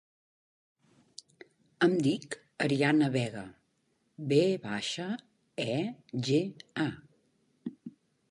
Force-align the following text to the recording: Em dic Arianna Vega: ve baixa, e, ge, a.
Em 1.87 1.91
dic 2.07 2.37
Arianna 2.67 3.09
Vega: 3.17 3.43
ve 4.31 4.41
baixa, 4.65 5.07
e, 5.75 5.79
ge, 6.29 6.41
a. 6.87 6.89